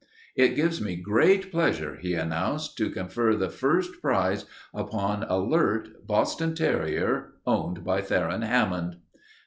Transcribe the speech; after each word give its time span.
"It 0.35 0.55
gives 0.55 0.81
me 0.81 0.95
great 0.95 1.51
pleasure," 1.51 1.95
he 2.01 2.15
announced, 2.15 2.75
"to 2.79 2.89
confer 2.89 3.35
the 3.35 3.51
first 3.51 4.01
prize 4.01 4.45
upon 4.73 5.21
Alert, 5.29 6.07
Boston 6.07 6.55
terrier, 6.55 7.33
owned 7.45 7.83
by 7.83 8.01
Theron 8.01 8.41
Hammond." 8.41 8.95